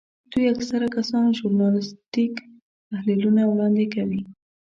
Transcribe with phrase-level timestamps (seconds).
[0.31, 2.33] دوی اکثره کسان ژورنالیستیک
[2.89, 4.21] تحلیلونه وړاندې کوي.